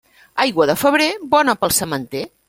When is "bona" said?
1.35-1.55